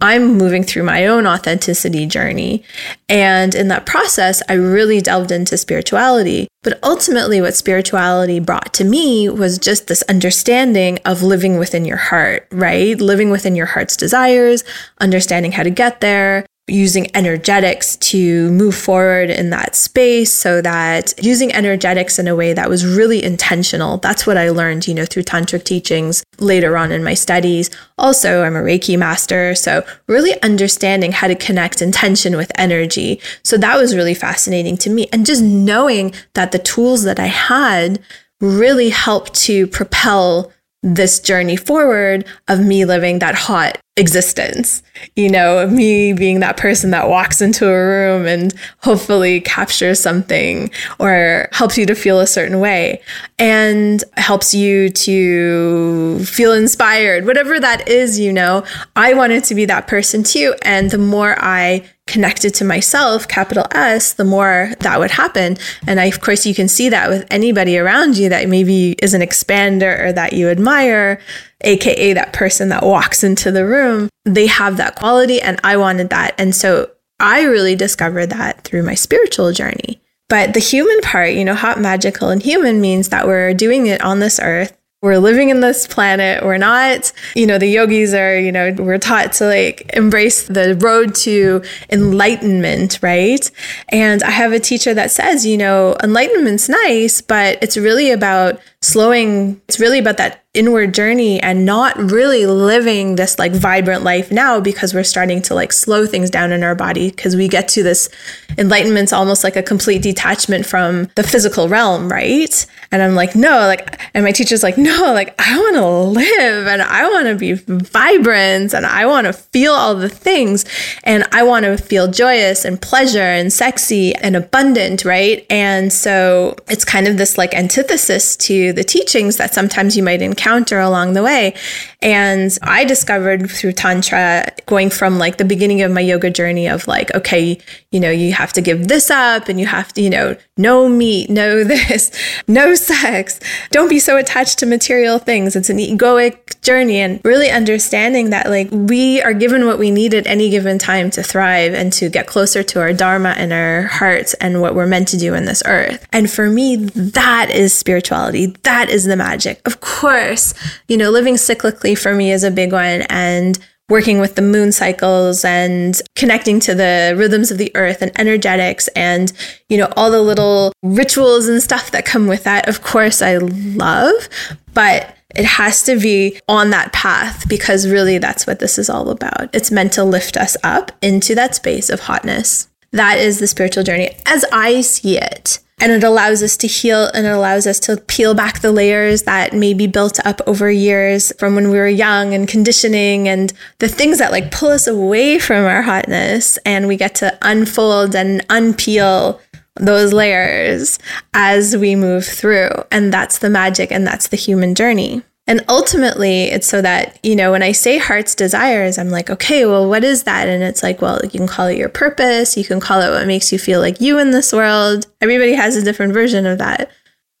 I'm 0.00 0.38
moving 0.38 0.62
through 0.62 0.84
my 0.84 1.06
own 1.06 1.26
authenticity 1.26 2.06
journey. 2.06 2.64
And 3.10 3.54
in 3.54 3.68
that 3.68 3.84
process, 3.84 4.42
I 4.48 4.54
really 4.54 5.02
delved 5.02 5.30
into 5.30 5.58
spirituality. 5.58 6.48
But 6.62 6.78
ultimately, 6.82 7.42
what 7.42 7.54
spirituality 7.54 8.40
brought 8.40 8.72
to 8.74 8.84
me 8.84 9.28
was 9.28 9.58
just 9.58 9.88
this 9.88 10.02
understanding 10.08 10.98
of 11.04 11.22
living 11.22 11.58
within 11.58 11.84
your 11.84 11.98
heart, 11.98 12.48
right? 12.50 12.98
Living 12.98 13.30
within 13.30 13.54
your 13.54 13.66
heart's 13.66 13.96
desires, 13.96 14.64
understanding 15.00 15.52
how 15.52 15.62
to 15.62 15.70
get 15.70 16.00
there, 16.00 16.46
using 16.68 17.06
energetics 17.14 17.94
to 17.96 18.50
move 18.50 18.74
forward 18.74 19.30
in 19.30 19.50
that 19.50 19.76
space 19.76 20.32
so 20.32 20.60
that 20.60 21.14
using 21.22 21.52
energetics 21.52 22.18
in 22.18 22.26
a 22.26 22.34
way 22.34 22.52
that 22.52 22.68
was 22.68 22.84
really 22.84 23.22
intentional. 23.22 23.98
That's 23.98 24.26
what 24.26 24.36
I 24.36 24.50
learned, 24.50 24.88
you 24.88 24.94
know, 24.94 25.04
through 25.04 25.22
tantric 25.22 25.62
teachings 25.62 26.24
later 26.40 26.76
on 26.76 26.90
in 26.90 27.04
my 27.04 27.14
studies. 27.14 27.70
Also, 27.98 28.42
I'm 28.42 28.56
a 28.56 28.62
Reiki 28.62 28.98
master, 28.98 29.54
so 29.54 29.86
really 30.08 30.40
understanding 30.42 31.12
how 31.12 31.28
to 31.28 31.36
connect 31.36 31.80
intention 31.80 32.36
with 32.36 32.50
energy. 32.56 33.20
So 33.44 33.56
that 33.58 33.76
was 33.76 33.94
really 33.94 34.14
fascinating 34.14 34.76
to 34.78 34.90
me 34.90 35.06
and 35.12 35.24
just 35.24 35.42
knowing 35.42 36.14
that 36.34 36.50
the 36.50 36.58
tools 36.58 37.04
that 37.04 37.20
I 37.20 37.26
had 37.26 38.02
really 38.40 38.90
helped 38.90 39.34
to 39.34 39.68
propel 39.68 40.52
this 40.82 41.20
journey 41.20 41.56
forward 41.56 42.26
of 42.48 42.60
me 42.60 42.84
living 42.84 43.20
that 43.20 43.34
hot 43.34 43.78
existence. 43.96 44.82
You 45.14 45.30
know, 45.30 45.66
me 45.68 46.12
being 46.12 46.40
that 46.40 46.56
person 46.56 46.90
that 46.90 47.08
walks 47.08 47.40
into 47.40 47.66
a 47.66 47.72
room 47.72 48.26
and 48.26 48.52
hopefully 48.82 49.40
captures 49.40 50.00
something 50.00 50.70
or 50.98 51.48
helps 51.52 51.78
you 51.78 51.86
to 51.86 51.94
feel 51.94 52.20
a 52.20 52.26
certain 52.26 52.60
way 52.60 53.00
and 53.38 54.04
helps 54.16 54.54
you 54.54 54.90
to 54.90 56.18
feel 56.24 56.52
inspired, 56.52 57.24
whatever 57.24 57.58
that 57.58 57.88
is, 57.88 58.18
you 58.18 58.32
know. 58.32 58.64
I 58.96 59.14
wanted 59.14 59.44
to 59.44 59.54
be 59.54 59.64
that 59.66 59.86
person 59.86 60.22
too. 60.22 60.54
And 60.62 60.90
the 60.90 60.98
more 60.98 61.36
I 61.38 61.86
connected 62.06 62.54
to 62.54 62.64
myself, 62.64 63.26
capital 63.26 63.66
S, 63.72 64.12
the 64.12 64.24
more 64.24 64.72
that 64.80 64.98
would 64.98 65.10
happen. 65.10 65.56
And 65.86 65.98
I, 65.98 66.04
of 66.04 66.20
course, 66.20 66.46
you 66.46 66.54
can 66.54 66.68
see 66.68 66.88
that 66.88 67.08
with 67.08 67.26
anybody 67.30 67.78
around 67.78 68.16
you 68.16 68.28
that 68.28 68.48
maybe 68.48 68.92
is 69.02 69.12
an 69.12 69.22
expander 69.22 70.00
or 70.00 70.12
that 70.12 70.32
you 70.32 70.48
admire, 70.48 71.20
AKA 71.62 72.12
that 72.14 72.32
person 72.32 72.68
that 72.68 72.84
walks 72.84 73.24
into 73.24 73.50
the 73.50 73.66
room. 73.66 74.08
They 74.24 74.46
have 74.46 74.76
that 74.76 74.96
quality, 74.96 75.40
and 75.40 75.60
I 75.64 75.76
wanted 75.76 76.10
that. 76.10 76.34
And 76.38 76.54
so 76.54 76.90
I 77.18 77.44
really 77.44 77.74
discovered 77.74 78.26
that 78.26 78.64
through 78.64 78.82
my 78.82 78.94
spiritual 78.94 79.52
journey. 79.52 80.00
But 80.28 80.54
the 80.54 80.60
human 80.60 81.00
part, 81.02 81.34
you 81.34 81.44
know, 81.44 81.54
hot, 81.54 81.80
magical, 81.80 82.30
and 82.30 82.42
human 82.42 82.80
means 82.80 83.10
that 83.10 83.26
we're 83.26 83.54
doing 83.54 83.86
it 83.86 84.02
on 84.02 84.18
this 84.18 84.40
earth 84.40 84.76
we're 85.02 85.18
living 85.18 85.50
in 85.50 85.60
this 85.60 85.86
planet. 85.86 86.42
We're 86.42 86.58
not, 86.58 87.12
you 87.34 87.46
know, 87.46 87.58
the 87.58 87.66
yogis 87.68 88.14
are, 88.14 88.36
you 88.36 88.50
know, 88.50 88.74
we're 88.78 88.98
taught 88.98 89.32
to 89.34 89.46
like 89.46 89.90
embrace 89.94 90.44
the 90.44 90.74
road 90.76 91.14
to 91.16 91.62
enlightenment, 91.90 92.98
right? 93.02 93.50
And 93.90 94.22
I 94.22 94.30
have 94.30 94.52
a 94.52 94.58
teacher 94.58 94.94
that 94.94 95.10
says, 95.10 95.46
you 95.46 95.58
know, 95.58 95.96
enlightenment's 96.02 96.68
nice, 96.68 97.20
but 97.20 97.58
it's 97.62 97.76
really 97.76 98.10
about 98.10 98.58
slowing, 98.86 99.60
it's 99.68 99.80
really 99.80 99.98
about 99.98 100.16
that 100.18 100.44
inward 100.56 100.94
journey 100.94 101.40
and 101.42 101.66
not 101.66 101.94
really 101.98 102.46
living 102.46 103.16
this 103.16 103.38
like 103.38 103.52
vibrant 103.52 104.02
life 104.02 104.32
now 104.32 104.58
because 104.58 104.94
we're 104.94 105.04
starting 105.04 105.42
to 105.42 105.54
like 105.54 105.70
slow 105.70 106.06
things 106.06 106.30
down 106.30 106.50
in 106.50 106.62
our 106.62 106.74
body 106.74 107.10
because 107.10 107.36
we 107.36 107.46
get 107.46 107.68
to 107.68 107.82
this 107.82 108.08
enlightenment's 108.56 109.12
almost 109.12 109.44
like 109.44 109.54
a 109.54 109.62
complete 109.62 110.00
detachment 110.00 110.64
from 110.64 111.10
the 111.14 111.22
physical 111.22 111.68
realm, 111.68 112.10
right? 112.10 112.66
And 112.90 113.02
I'm 113.02 113.14
like, 113.14 113.36
no, 113.36 113.58
like, 113.66 114.00
and 114.14 114.24
my 114.24 114.32
teacher's 114.32 114.62
like, 114.62 114.78
no, 114.78 115.12
like, 115.12 115.34
I 115.38 115.58
want 115.58 115.76
to 115.76 115.86
live 115.86 116.66
and 116.66 116.80
I 116.80 117.06
want 117.10 117.26
to 117.26 117.34
be 117.34 117.52
vibrant 117.52 118.72
and 118.72 118.86
I 118.86 119.04
want 119.04 119.26
to 119.26 119.34
feel 119.34 119.74
all 119.74 119.94
the 119.94 120.08
things 120.08 120.64
and 121.04 121.24
I 121.32 121.42
want 121.42 121.64
to 121.64 121.76
feel 121.76 122.10
joyous 122.10 122.64
and 122.64 122.80
pleasure 122.80 123.18
and 123.18 123.52
sexy 123.52 124.14
and 124.14 124.34
abundant, 124.34 125.04
right? 125.04 125.44
And 125.50 125.92
so 125.92 126.56
it's 126.68 126.84
kind 126.84 127.06
of 127.06 127.18
this 127.18 127.36
like 127.36 127.54
antithesis 127.54 128.36
to 128.36 128.72
the 128.76 128.84
teachings 128.84 129.38
that 129.38 129.52
sometimes 129.52 129.96
you 129.96 130.02
might 130.02 130.22
encounter 130.22 130.78
along 130.78 131.14
the 131.14 131.22
way. 131.22 131.54
And 132.02 132.56
I 132.62 132.84
discovered 132.84 133.50
through 133.50 133.72
Tantra, 133.72 134.46
going 134.66 134.90
from 134.90 135.18
like 135.18 135.38
the 135.38 135.44
beginning 135.44 135.82
of 135.82 135.90
my 135.90 136.00
yoga 136.00 136.30
journey 136.30 136.68
of 136.68 136.86
like, 136.86 137.14
okay, 137.14 137.58
you 137.90 138.00
know, 138.00 138.10
you 138.10 138.32
have 138.32 138.52
to 138.54 138.60
give 138.60 138.88
this 138.88 139.10
up 139.10 139.48
and 139.48 139.58
you 139.58 139.66
have 139.66 139.92
to, 139.94 140.02
you 140.02 140.10
know, 140.10 140.36
no 140.56 140.88
meat, 140.88 141.30
no 141.30 141.64
this, 141.64 142.10
no 142.46 142.74
sex. 142.74 143.40
Don't 143.70 143.88
be 143.88 143.98
so 143.98 144.16
attached 144.16 144.58
to 144.58 144.66
material 144.66 145.18
things. 145.18 145.56
It's 145.56 145.70
an 145.70 145.78
egoic 145.78 146.60
journey 146.62 146.98
and 146.98 147.20
really 147.24 147.50
understanding 147.50 148.30
that 148.30 148.50
like 148.50 148.68
we 148.70 149.22
are 149.22 149.32
given 149.32 149.66
what 149.66 149.78
we 149.78 149.90
need 149.90 150.12
at 150.14 150.26
any 150.26 150.50
given 150.50 150.78
time 150.78 151.10
to 151.10 151.22
thrive 151.22 151.72
and 151.72 151.92
to 151.94 152.08
get 152.08 152.26
closer 152.26 152.62
to 152.62 152.80
our 152.80 152.92
dharma 152.92 153.30
and 153.30 153.52
our 153.52 153.82
hearts 153.82 154.34
and 154.34 154.60
what 154.60 154.74
we're 154.74 154.86
meant 154.86 155.08
to 155.08 155.16
do 155.16 155.34
in 155.34 155.44
this 155.44 155.62
earth. 155.66 156.06
And 156.12 156.30
for 156.30 156.50
me, 156.50 156.76
that 156.76 157.50
is 157.50 157.72
spirituality. 157.72 158.46
That 158.64 158.90
is 158.90 159.04
the 159.04 159.16
magic. 159.16 159.60
Of 159.66 159.80
course, 159.80 160.54
you 160.88 160.96
know, 160.96 161.10
living 161.10 161.34
cyclically 161.34 161.95
for 161.96 162.14
me 162.14 162.30
is 162.32 162.44
a 162.44 162.50
big 162.50 162.72
one 162.72 163.02
and 163.08 163.58
working 163.88 164.18
with 164.18 164.34
the 164.34 164.42
moon 164.42 164.72
cycles 164.72 165.44
and 165.44 166.00
connecting 166.16 166.58
to 166.58 166.74
the 166.74 167.14
rhythms 167.16 167.50
of 167.50 167.58
the 167.58 167.70
earth 167.76 168.02
and 168.02 168.10
energetics 168.18 168.88
and 168.88 169.32
you 169.68 169.78
know 169.78 169.88
all 169.96 170.10
the 170.10 170.20
little 170.20 170.72
rituals 170.82 171.46
and 171.46 171.62
stuff 171.62 171.92
that 171.92 172.04
come 172.04 172.26
with 172.26 172.42
that 172.44 172.68
of 172.68 172.82
course 172.82 173.22
i 173.22 173.36
love 173.36 174.28
but 174.74 175.16
it 175.36 175.44
has 175.44 175.82
to 175.84 175.98
be 175.98 176.40
on 176.48 176.70
that 176.70 176.92
path 176.92 177.48
because 177.48 177.88
really 177.88 178.18
that's 178.18 178.46
what 178.46 178.58
this 178.58 178.78
is 178.78 178.88
all 178.88 179.10
about. 179.10 179.54
It's 179.54 179.70
meant 179.70 179.92
to 179.94 180.04
lift 180.04 180.36
us 180.36 180.56
up 180.64 180.92
into 181.02 181.34
that 181.34 181.54
space 181.54 181.90
of 181.90 182.00
hotness. 182.00 182.68
That 182.92 183.18
is 183.18 183.38
the 183.38 183.46
spiritual 183.46 183.84
journey 183.84 184.16
as 184.24 184.44
I 184.50 184.80
see 184.80 185.18
it. 185.18 185.58
And 185.78 185.92
it 185.92 186.02
allows 186.02 186.42
us 186.42 186.56
to 186.58 186.66
heal 186.66 187.10
and 187.12 187.26
it 187.26 187.30
allows 187.30 187.66
us 187.66 187.78
to 187.80 187.98
peel 187.98 188.32
back 188.34 188.60
the 188.60 188.72
layers 188.72 189.24
that 189.24 189.52
may 189.52 189.74
be 189.74 189.86
built 189.86 190.18
up 190.24 190.40
over 190.46 190.70
years 190.70 191.32
from 191.38 191.54
when 191.54 191.70
we 191.70 191.76
were 191.76 191.86
young 191.86 192.32
and 192.32 192.48
conditioning 192.48 193.28
and 193.28 193.52
the 193.78 193.88
things 193.88 194.18
that 194.18 194.32
like 194.32 194.50
pull 194.50 194.70
us 194.70 194.86
away 194.86 195.38
from 195.38 195.66
our 195.66 195.82
hotness. 195.82 196.56
And 196.64 196.88
we 196.88 196.96
get 196.96 197.14
to 197.16 197.36
unfold 197.42 198.16
and 198.16 198.46
unpeel 198.48 199.38
those 199.74 200.14
layers 200.14 200.98
as 201.34 201.76
we 201.76 201.94
move 201.94 202.24
through. 202.24 202.70
And 202.90 203.12
that's 203.12 203.38
the 203.38 203.50
magic 203.50 203.92
and 203.92 204.06
that's 204.06 204.28
the 204.28 204.36
human 204.38 204.74
journey. 204.74 205.22
And 205.48 205.64
ultimately, 205.68 206.44
it's 206.44 206.66
so 206.66 206.82
that, 206.82 207.20
you 207.22 207.36
know, 207.36 207.52
when 207.52 207.62
I 207.62 207.70
say 207.70 207.98
heart's 207.98 208.34
desires, 208.34 208.98
I'm 208.98 209.10
like, 209.10 209.30
okay, 209.30 209.64
well, 209.64 209.88
what 209.88 210.02
is 210.02 210.24
that? 210.24 210.48
And 210.48 210.62
it's 210.62 210.82
like, 210.82 211.00
well, 211.00 211.20
you 211.22 211.30
can 211.30 211.46
call 211.46 211.68
it 211.68 211.78
your 211.78 211.88
purpose. 211.88 212.56
You 212.56 212.64
can 212.64 212.80
call 212.80 213.00
it 213.00 213.10
what 213.10 213.26
makes 213.28 213.52
you 213.52 213.58
feel 213.58 213.78
like 213.78 214.00
you 214.00 214.18
in 214.18 214.32
this 214.32 214.52
world. 214.52 215.06
Everybody 215.20 215.52
has 215.54 215.76
a 215.76 215.84
different 215.84 216.12
version 216.12 216.46
of 216.46 216.58
that. 216.58 216.90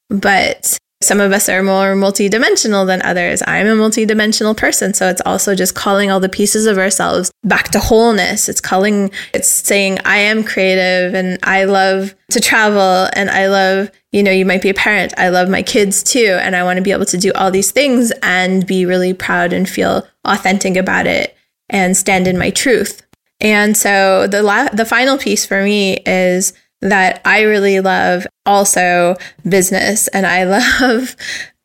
But 0.08 0.78
some 1.06 1.20
of 1.20 1.32
us 1.32 1.48
are 1.48 1.62
more 1.62 1.94
multidimensional 1.94 2.86
than 2.86 3.00
others. 3.02 3.42
I'm 3.46 3.66
a 3.66 3.70
multidimensional 3.70 4.56
person. 4.56 4.92
So 4.92 5.08
it's 5.08 5.22
also 5.24 5.54
just 5.54 5.74
calling 5.74 6.10
all 6.10 6.20
the 6.20 6.28
pieces 6.28 6.66
of 6.66 6.78
ourselves 6.78 7.30
back 7.44 7.68
to 7.70 7.78
wholeness. 7.78 8.48
It's 8.48 8.60
calling, 8.60 9.10
it's 9.32 9.48
saying, 9.48 10.00
I 10.04 10.18
am 10.18 10.42
creative 10.42 11.14
and 11.14 11.38
I 11.42 11.64
love 11.64 12.14
to 12.30 12.40
travel 12.40 13.08
and 13.12 13.30
I 13.30 13.46
love, 13.46 13.90
you 14.10 14.22
know, 14.22 14.32
you 14.32 14.44
might 14.44 14.62
be 14.62 14.70
a 14.70 14.74
parent. 14.74 15.14
I 15.16 15.28
love 15.28 15.48
my 15.48 15.62
kids 15.62 16.02
too. 16.02 16.38
And 16.40 16.56
I 16.56 16.64
want 16.64 16.78
to 16.78 16.82
be 16.82 16.92
able 16.92 17.06
to 17.06 17.18
do 17.18 17.32
all 17.34 17.50
these 17.50 17.70
things 17.70 18.12
and 18.22 18.66
be 18.66 18.84
really 18.84 19.14
proud 19.14 19.52
and 19.52 19.68
feel 19.68 20.06
authentic 20.24 20.76
about 20.76 21.06
it 21.06 21.36
and 21.68 21.96
stand 21.96 22.26
in 22.26 22.36
my 22.38 22.50
truth. 22.50 23.02
And 23.40 23.76
so 23.76 24.26
the 24.26 24.42
la- 24.42 24.70
the 24.70 24.84
final 24.84 25.18
piece 25.18 25.44
for 25.44 25.62
me 25.62 25.98
is 26.06 26.52
that 26.80 27.20
I 27.24 27.42
really 27.42 27.80
love 27.80 28.26
also 28.44 29.16
business 29.48 30.08
and 30.08 30.26
I 30.26 30.44
love 30.44 31.16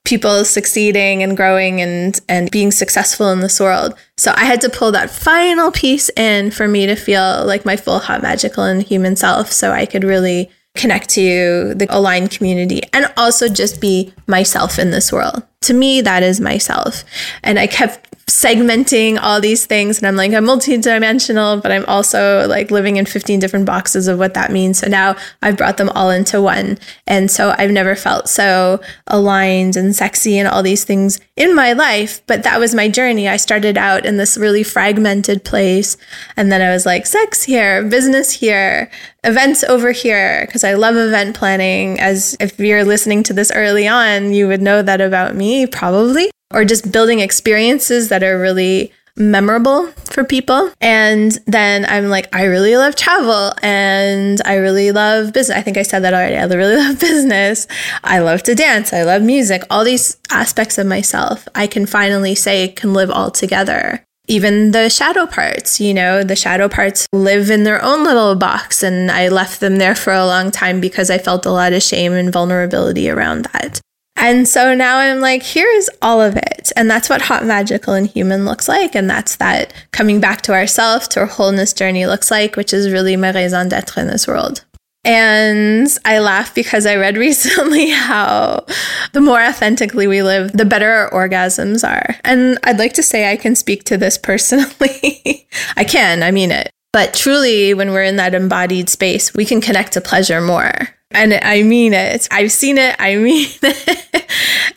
people 0.04 0.44
succeeding 0.44 1.22
and 1.22 1.38
growing 1.38 1.80
and 1.80 2.20
and 2.28 2.50
being 2.50 2.72
successful 2.72 3.32
in 3.32 3.40
this 3.40 3.60
world. 3.60 3.94
So 4.18 4.34
I 4.36 4.46
had 4.46 4.62
to 4.62 4.70
pull 4.70 4.92
that 4.94 5.10
final 5.10 5.72
piece 5.72 6.10
in 6.18 6.52
for 6.52 6.68
me 6.68 6.86
to 6.88 6.96
feel 6.96 7.46
like 7.46 7.66
my 7.66 7.78
full 7.78 8.00
hot 8.00 8.22
magical 8.22 8.64
and 8.64 8.82
human 8.82 9.16
self 9.16 9.52
so 9.52 9.72
I 9.72 9.86
could 9.86 10.04
really 10.04 10.50
connect 10.76 11.10
to 11.10 11.74
the 11.76 11.86
aligned 11.90 12.32
community 12.32 12.82
and 12.94 13.12
also 13.18 13.50
just 13.50 13.82
be 13.82 14.14
myself 14.28 14.80
in 14.80 14.92
this 14.92 15.12
world. 15.12 15.44
To 15.62 15.74
me 15.74 16.02
that 16.02 16.24
is 16.24 16.40
myself. 16.40 17.04
And 17.44 17.60
I 17.60 17.68
kept 17.68 18.11
segmenting 18.32 19.20
all 19.22 19.42
these 19.42 19.66
things 19.66 19.98
and 19.98 20.08
I'm 20.08 20.16
like 20.16 20.32
I'm 20.32 20.46
multidimensional 20.46 21.62
but 21.62 21.70
I'm 21.70 21.86
also 21.86 22.48
like 22.48 22.72
living 22.72 22.96
in 22.96 23.06
15 23.06 23.40
different 23.42 23.66
boxes 23.66 24.08
of 24.08 24.18
what 24.18 24.36
that 24.36 24.52
means. 24.52 24.80
So 24.80 24.88
now 24.88 25.18
I've 25.42 25.58
brought 25.58 25.76
them 25.76 25.90
all 25.90 26.10
into 26.10 26.42
one 26.42 26.78
and 27.06 27.30
so 27.30 27.54
I've 27.58 27.72
never 27.72 27.94
felt 27.94 28.30
so 28.30 28.80
aligned 29.08 29.76
and 29.76 29.94
sexy 29.94 30.38
and 30.38 30.48
all 30.48 30.64
these 30.64 30.86
things 30.86 31.20
in 31.36 31.54
my 31.54 31.74
life 31.74 32.26
but 32.26 32.44
that 32.44 32.60
was 32.60 32.74
my 32.74 32.88
journey. 32.88 33.28
I 33.28 33.36
started 33.36 33.78
out 33.78 34.06
in 34.06 34.16
this 34.16 34.38
really 34.38 34.64
fragmented 34.64 35.44
place 35.44 35.98
and 36.38 36.50
then 36.52 36.62
I 36.62 36.72
was 36.72 36.86
like 36.86 37.06
sex 37.06 37.44
here 37.44 37.84
business 37.84 38.32
here 38.32 38.90
events 39.26 39.62
over 39.66 39.92
here 39.92 40.46
because 40.46 40.64
I 40.64 40.76
love 40.76 40.96
event 40.96 41.36
planning. 41.36 42.00
As 42.00 42.38
if 42.40 42.58
you're 42.60 42.86
listening 42.86 43.24
to 43.24 43.34
this 43.34 43.52
early 43.52 43.90
on 43.90 44.32
you 44.32 44.48
would 44.48 44.62
know 44.62 44.82
that 44.82 45.02
about 45.02 45.36
me 45.36 45.68
probably 45.68 46.32
or 46.54 46.66
just 46.66 46.92
building 46.92 47.20
experiences 47.20 48.10
that 48.10 48.24
are 48.24 48.40
really 48.40 48.92
memorable 49.18 49.88
for 50.10 50.24
people. 50.24 50.72
And 50.80 51.32
then 51.46 51.86
I'm 51.86 52.10
like, 52.10 52.34
I 52.34 52.46
really 52.46 52.78
love 52.78 52.96
travel 52.96 53.54
and 53.62 54.42
I 54.46 54.56
really 54.56 54.92
love 54.92 55.34
business. 55.34 55.58
I 55.58 55.62
think 55.62 55.78
I 55.78 55.84
said 55.84 56.00
that 56.00 56.14
already. 56.14 56.38
I 56.38 56.46
really 56.46 56.76
love 56.88 57.00
business. 57.00 57.68
I 58.04 58.20
love 58.20 58.44
to 58.44 58.56
dance. 58.56 58.94
I 58.94 59.04
love 59.04 59.22
music. 59.22 59.64
All 59.70 59.84
these 59.84 60.18
aspects 60.30 60.78
of 60.78 60.88
myself, 60.88 61.48
I 61.56 61.68
can 61.68 61.86
finally 61.86 62.36
say 62.36 62.70
can 62.70 62.94
live 62.94 63.12
all 63.12 63.32
together. 63.32 64.04
Even 64.28 64.72
the 64.72 64.90
shadow 64.90 65.26
parts, 65.26 65.82
you 65.82 65.94
know, 65.94 66.24
the 66.24 66.36
shadow 66.36 66.70
parts 66.70 67.08
live 67.12 67.50
in 67.50 67.64
their 67.64 67.84
own 67.84 68.06
little 68.06 68.36
box. 68.36 68.82
And 68.82 69.12
I 69.12 69.28
left 69.28 69.60
them 69.60 69.78
there 69.78 69.96
for 69.96 70.14
a 70.14 70.26
long 70.26 70.52
time 70.52 70.80
because 70.80 71.10
I 71.10 71.18
felt 71.18 71.46
a 71.46 71.52
lot 71.52 71.74
of 71.74 71.84
shame 71.84 72.14
and 72.14 72.32
vulnerability 72.32 73.10
around 73.10 73.46
that. 73.52 73.82
And 74.16 74.48
so 74.48 74.76
now 74.76 74.98
I'm 74.98 75.20
like, 75.20 75.42
here's 75.42 75.90
all 76.02 76.22
of 76.22 76.36
it. 76.36 76.72
And 76.76 76.90
that's 76.90 77.10
what 77.10 77.24
hot, 77.24 77.46
magical, 77.46 77.94
and 77.94 78.06
human 78.06 78.46
looks 78.46 78.68
like. 78.68 78.96
And 78.96 79.10
that's 79.10 79.38
that 79.38 79.74
coming 79.92 80.20
back 80.20 80.42
to 80.44 80.54
ourself, 80.54 81.10
to 81.10 81.22
our 81.22 81.26
wholeness 81.26 81.74
journey 81.74 82.06
looks 82.06 82.30
like, 82.30 82.56
which 82.56 82.74
is 82.74 82.92
really 82.92 83.16
my 83.16 83.32
raison 83.32 83.70
d'etre 83.70 84.02
in 84.02 84.08
this 84.08 84.28
world. 84.28 84.64
And 85.04 85.88
I 86.06 86.20
laugh 86.20 86.54
because 86.54 86.86
I 86.86 86.96
read 86.96 87.18
recently 87.28 87.90
how 87.90 88.66
the 89.14 89.22
more 89.22 89.42
authentically 89.42 90.08
we 90.08 90.22
live, 90.22 90.52
the 90.52 90.66
better 90.66 90.92
our 90.92 91.10
orgasms 91.10 91.88
are. 91.88 92.16
And 92.24 92.60
I'd 92.64 92.80
like 92.80 92.94
to 92.94 93.04
say 93.04 93.32
I 93.32 93.38
can 93.38 93.56
speak 93.56 93.86
to 93.86 93.98
this 93.98 94.18
personally. 94.20 95.48
I 95.76 95.84
can, 95.84 96.24
I 96.24 96.32
mean 96.32 96.52
it. 96.52 96.70
But 96.94 97.14
truly, 97.14 97.74
when 97.74 97.92
we're 97.92 98.04
in 98.04 98.18
that 98.18 98.36
embodied 98.36 98.90
space, 98.90 99.34
we 99.34 99.46
can 99.46 99.62
connect 99.62 99.94
to 99.94 100.02
pleasure 100.02 100.42
more. 100.42 100.90
And 101.14 101.34
I 101.34 101.64
mean 101.64 101.94
it. 101.94 102.28
I've 102.32 102.52
seen 102.52 102.78
it. 102.78 102.96
I 103.00 103.16
mean 103.16 103.48
it. 103.62 104.32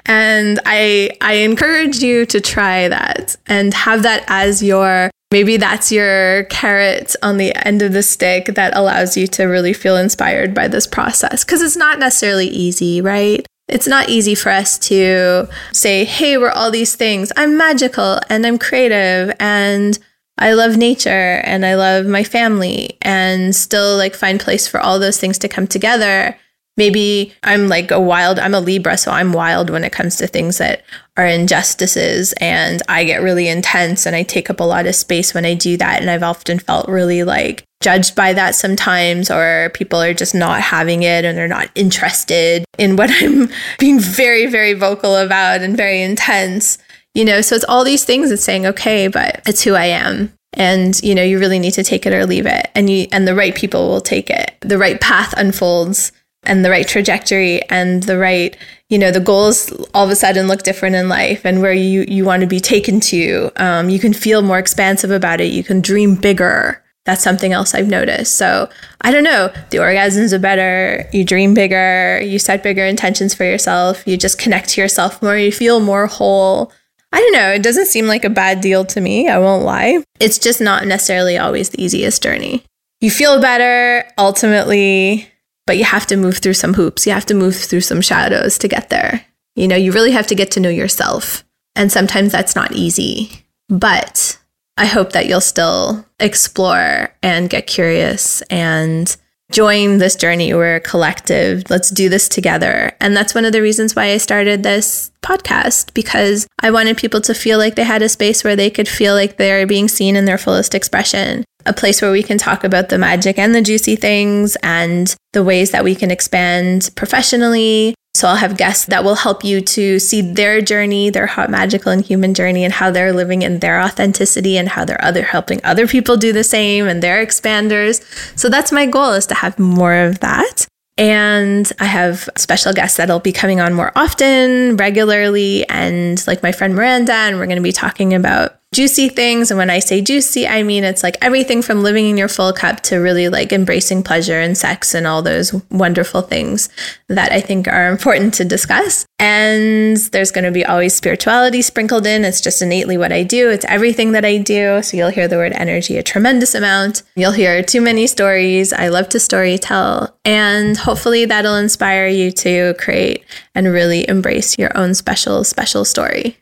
and 0.07 0.61
I 0.67 1.11
I 1.21 1.35
encourage 1.35 2.03
you 2.03 2.26
to 2.26 2.41
try 2.41 2.88
that 2.88 3.37
and 3.47 3.73
have 3.75 4.03
that 4.03 4.25
as 4.29 4.62
your 4.62 5.11
maybe 5.31 5.57
that's 5.57 5.91
your 5.91 6.45
carrot 6.45 7.17
on 7.23 7.37
the 7.38 7.55
end 7.67 7.83
of 7.83 7.93
the 7.93 8.03
stick 8.03 8.47
that 8.55 8.76
allows 8.76 9.17
you 9.17 9.26
to 9.26 9.45
really 9.45 9.73
feel 9.73 9.97
inspired 9.97 10.55
by 10.55 10.69
this 10.69 10.87
process 10.87 11.45
cuz 11.45 11.61
it's 11.62 11.76
not 11.76 11.99
necessarily 11.99 12.47
easy, 12.49 13.00
right? 13.00 13.47
It's 13.67 13.87
not 13.87 14.11
easy 14.11 14.35
for 14.35 14.50
us 14.50 14.76
to 14.91 15.49
say, 15.73 16.05
"Hey, 16.05 16.37
we're 16.37 16.50
all 16.50 16.71
these 16.71 16.95
things. 16.95 17.33
I'm 17.37 17.57
magical 17.57 18.21
and 18.29 18.47
I'm 18.47 18.59
creative 18.59 19.35
and 19.41 19.99
I 20.38 20.55
love 20.55 20.76
nature 20.76 21.41
and 21.45 21.64
I 21.64 21.75
love 21.75 22.07
my 22.07 22.25
family 22.25 22.99
and 23.03 23.55
still 23.55 23.97
like 23.97 24.14
find 24.14 24.41
place 24.41 24.67
for 24.67 24.81
all 24.81 24.99
those 24.99 25.19
things 25.19 25.38
to 25.38 25.49
come 25.49 25.67
together. 25.67 26.37
Maybe 26.76 27.33
I'm 27.45 27.69
like 27.69 27.93
a 27.93 28.00
wild, 28.00 28.41
I'm 28.41 28.55
a 28.55 28.61
Libra, 28.61 28.99
so 28.99 29.12
I'm 29.12 29.33
wild 29.33 29.71
when 29.71 29.85
it 29.85 29.93
comes 29.93 30.17
to 30.17 30.26
things 30.26 30.59
that 30.59 30.83
are 31.17 31.26
injustices 31.26 32.35
and 32.41 32.83
I 32.88 33.05
get 33.05 33.23
really 33.23 33.47
intense 33.47 34.07
and 34.07 34.17
I 34.17 34.25
take 34.25 34.50
up 34.50 34.59
a 34.59 34.64
lot 34.64 34.87
of 34.87 34.97
space 34.97 35.35
when 35.35 35.45
I 35.45 35.55
do 35.55 35.76
that. 35.76 36.00
And 36.00 36.11
I've 36.11 36.25
often 36.25 36.59
felt 36.59 36.88
really 36.88 37.23
like 37.23 37.64
judged 37.85 38.17
by 38.17 38.33
that 38.33 38.55
sometimes, 38.55 39.31
or 39.31 39.71
people 39.75 40.00
are 40.00 40.14
just 40.14 40.35
not 40.35 40.62
having 40.62 41.03
it 41.03 41.26
and 41.26 41.37
they're 41.37 41.47
not 41.47 41.69
interested 41.75 42.64
in 42.79 42.97
what 42.97 43.11
I'm 43.23 43.50
being 43.79 44.00
very, 44.00 44.47
very 44.47 44.73
vocal 44.73 45.14
about 45.14 45.61
and 45.61 45.76
very 45.76 46.03
intense. 46.03 46.79
You 47.14 47.26
know, 47.26 47.43
so 47.43 47.55
it's 47.55 47.64
all 47.69 47.85
these 47.85 48.05
things 48.05 48.31
it's 48.31 48.43
saying, 48.43 48.67
okay, 48.67 49.07
but 49.07 49.43
it's 49.47 49.62
who 49.62 49.75
I 49.75 49.85
am. 49.85 50.33
And 50.55 51.00
you 51.03 51.14
know, 51.14 51.23
you 51.23 51.38
really 51.38 51.59
need 51.59 51.75
to 51.75 51.85
take 51.85 52.07
it 52.07 52.14
or 52.14 52.26
leave 52.26 52.47
it. 52.47 52.71
And 52.75 52.88
you 52.88 53.07
and 53.12 53.29
the 53.29 53.35
right 53.35 53.55
people 53.55 53.88
will 53.88 54.00
take 54.00 54.31
it. 54.31 54.57
The 54.61 54.79
right 54.79 55.00
path 55.00 55.35
unfolds 55.37 56.11
and 56.45 56.64
the 56.64 56.71
right 56.71 56.88
trajectory 56.88 57.62
and 57.71 58.03
the 58.05 58.19
right, 58.19 58.57
you 58.88 58.99
know, 58.99 59.11
the 59.11 59.21
goals 59.21 59.71
all 59.93 60.05
of 60.05 60.11
a 60.11 60.17
sudden 60.17 60.47
look 60.49 60.62
different 60.62 60.97
in 60.97 61.09
life 61.09 61.45
and 61.45 61.61
where 61.61 61.73
you 61.73 62.05
you 62.09 62.25
want 62.25 62.41
to 62.41 62.47
be 62.47 62.61
taken 62.61 62.99
to. 63.00 63.50
Um, 63.57 63.91
you 63.91 63.99
can 63.99 64.14
feel 64.14 64.41
more 64.43 64.59
expansive 64.59 65.11
about 65.11 65.41
it. 65.41 65.53
You 65.53 65.62
can 65.62 65.81
dream 65.83 66.14
bigger. 66.14 66.84
That's 67.04 67.23
something 67.23 67.52
else 67.52 67.75
I've 67.75 67.88
noticed. 67.88 68.37
So 68.37 68.68
I 69.02 69.11
don't 69.12 69.25
know. 69.25 69.52
The 69.70 69.78
orgasms 69.78 70.32
are 70.32 70.38
better. 70.38 71.08
You 71.12 71.25
dream 71.25 71.52
bigger. 71.52 72.20
You 72.23 72.38
set 72.38 72.62
bigger 72.62 72.84
intentions 72.84 73.34
for 73.34 73.44
yourself. 73.44 74.06
You 74.06 74.16
just 74.16 74.38
connect 74.38 74.70
to 74.70 74.80
yourself 74.80 75.23
more. 75.23 75.37
You 75.37 75.52
feel 75.52 75.80
more 75.80 76.06
whole. 76.06 76.73
I 77.12 77.20
don't 77.20 77.32
know. 77.32 77.50
It 77.50 77.62
doesn't 77.62 77.87
seem 77.87 78.06
like 78.06 78.25
a 78.25 78.30
bad 78.30 78.61
deal 78.61 78.84
to 78.87 79.00
me. 79.00 79.28
I 79.28 79.38
won't 79.38 79.64
lie. 79.64 80.02
It's 80.18 80.38
just 80.38 80.61
not 80.61 80.87
necessarily 80.87 81.37
always 81.37 81.70
the 81.70 81.82
easiest 81.82 82.23
journey. 82.23 82.64
You 83.00 83.11
feel 83.11 83.40
better 83.40 84.08
ultimately, 84.16 85.28
but 85.66 85.76
you 85.76 85.84
have 85.84 86.06
to 86.06 86.16
move 86.16 86.38
through 86.38 86.54
some 86.54 86.75
hoops. 86.75 87.06
You 87.06 87.12
have 87.12 87.26
to 87.26 87.34
move 87.34 87.54
through 87.54 87.82
some 87.82 88.00
shadows 88.00 88.56
to 88.58 88.68
get 88.68 88.88
there. 88.88 89.25
You 89.56 89.68
know, 89.68 89.76
you 89.76 89.92
really 89.92 90.12
have 90.12 90.26
to 90.28 90.34
get 90.34 90.50
to 90.52 90.61
know 90.61 90.70
yourself. 90.70 91.44
And 91.76 91.92
sometimes 91.92 92.32
that's 92.32 92.56
not 92.56 92.73
easy. 92.73 93.44
But 93.68 94.38
I 94.76 94.87
hope 94.87 95.12
that 95.12 95.26
you'll 95.26 95.40
still 95.40 96.04
explore 96.19 97.14
and 97.23 97.49
get 97.49 97.66
curious 97.66 98.43
and 98.43 99.14
join 99.52 99.99
this 99.99 100.16
journey. 100.16 100.52
We're 100.52 100.76
a 100.76 100.81
collective. 100.81 101.64
Let's 101.71 101.90
do 101.90 102.09
this 102.09 102.28
together. 102.28 102.93
And 103.00 103.16
that's 103.16 103.35
one 103.35 103.45
of 103.45 103.52
the 103.52 103.62
reasons 103.62 103.95
why 103.95 104.07
I 104.07 104.16
started 104.16 104.62
this 104.62 105.12
podcast 105.23 105.95
because 105.95 106.49
I 106.61 106.71
wanted 106.71 106.97
people 106.97 107.21
to 107.23 107.35
feel 107.35 107.59
like 107.59 107.76
they 107.76 107.85
had 107.85 108.02
a 108.02 108.09
space 108.09 108.43
where 108.43 108.57
they 108.57 108.71
could 108.71 108.88
feel 108.88 109.14
like 109.14 109.37
they're 109.37 109.66
being 109.66 109.87
seen 109.87 110.16
in 110.16 110.25
their 110.25 110.38
fullest 110.38 110.75
expression. 110.75 111.45
A 111.66 111.73
place 111.73 112.02
where 112.02 112.12
we 112.12 112.23
can 112.23 112.37
talk 112.37 112.64
about 112.64 112.88
the 112.88 112.99
magic 112.99 113.38
and 113.38 113.54
the 113.54 113.62
juicy 113.62 113.97
things 113.97 114.57
and 114.62 115.14
the 115.33 115.45
ways 115.45 115.71
that 115.71 115.85
we 115.85 115.95
can 115.95 116.11
expand 116.11 116.90
professionally, 116.97 117.95
so 118.14 118.28
I'll 118.28 118.37
have 118.37 118.56
guests 118.56 118.87
that 118.87 119.02
will 119.02 119.16
help 119.16 119.42
you 119.42 119.61
to 119.61 119.99
see 119.99 120.21
their 120.23 120.61
journey, 120.61 121.11
their 121.11 121.26
hot, 121.26 121.50
magical, 121.50 121.90
and 121.90 122.04
human 122.04 122.33
journey, 122.33 122.64
and 122.64 122.73
how 122.73 122.92
they're 122.92 123.12
living 123.12 123.42
in 123.42 123.59
their 123.59 123.80
authenticity 123.80 124.56
and 124.56 124.68
how 124.68 124.85
they're 124.85 125.04
other 125.04 125.25
helping 125.25 125.61
other 125.64 125.88
people 125.88 126.16
do 126.16 126.33
the 126.33 126.44
same 126.44 126.87
and 126.87 127.02
they're 127.02 127.25
expanders. 127.25 128.02
So 128.38 128.49
that's 128.49 128.71
my 128.71 128.87
goal 128.87 129.12
is 129.12 129.26
to 129.26 129.35
have 129.35 129.59
more 129.59 129.94
of 129.94 130.21
that. 130.21 130.66
And 130.97 131.71
I 131.80 131.87
have 131.87 132.28
special 132.37 132.73
guests 132.73 132.99
that'll 132.99 133.18
be 133.18 133.33
coming 133.33 133.61
on 133.61 133.75
more 133.75 133.90
often, 133.97 134.76
regularly, 134.76 135.68
and 135.68 136.25
like 136.28 136.40
my 136.40 136.52
friend 136.52 136.76
Miranda, 136.76 137.12
and 137.12 137.37
we're 137.37 137.47
going 137.47 137.56
to 137.56 137.62
be 137.62 137.73
talking 137.73 138.14
about 138.14 138.61
juicy 138.75 139.09
things. 139.09 139.50
And 139.50 139.59
when 139.59 139.71
I 139.71 139.78
say 139.78 140.02
juicy, 140.02 140.47
I 140.47 140.62
mean 140.62 140.85
it's 140.85 141.02
like 141.02 141.16
everything 141.23 141.62
from 141.62 141.83
living 141.83 142.07
in 142.07 142.19
your 142.19 142.28
full 142.28 142.52
cup 142.52 142.81
to 142.83 142.97
really 142.97 143.28
like 143.28 143.52
embracing 143.52 144.02
pleasure 144.02 144.40
and 144.40 144.59
sex 144.59 144.95
and 144.95 145.07
all 145.07 145.23
those 145.23 145.54
wonderful 145.71 146.23
things 146.23 146.69
that 147.09 147.33
I 147.33 147.40
think 147.40 147.69
are 147.69 147.88
important 147.88 148.35
to 148.35 148.45
discuss. 148.45 149.07
And 149.19 149.97
there's 149.97 150.33
going 150.33 150.45
to 150.45 150.50
be 150.50 150.64
always 150.64 150.93
spirituality 150.93 151.62
sprinkled 151.62 152.07
in. 152.07 152.25
It's 152.25 152.40
just 152.40 152.61
innately 152.61 152.99
what 152.99 153.12
I 153.12 153.23
do, 153.23 153.49
it's 153.49 153.64
everything 153.66 154.12
that 154.12 154.25
I 154.25 154.38
do. 154.38 154.83
So 154.83 154.97
you'll 154.97 155.11
hear 155.11 155.28
the 155.28 155.37
word 155.37 155.52
energy 155.52 155.97
a 155.97 156.02
tremendous 156.02 156.54
amount. 156.54 157.04
You'll 157.14 157.33
hear 157.33 157.62
too 157.62 157.81
many 157.81 158.07
stories. 158.09 158.73
I 158.73 158.88
love 158.88 159.09
to 159.11 159.21
story 159.21 159.57
tell. 159.57 160.19
And 160.25 160.76
hopefully 160.76 161.25
that'll 161.26 161.57
inspire 161.57 162.09
you 162.09 162.33
to 162.33 162.75
create 162.78 163.25
and 163.54 163.69
really 163.69 164.09
embrace 164.09 164.59
your 164.59 164.76
own 164.76 164.95
special, 164.95 165.45
special 165.45 165.85
story. 165.85 166.38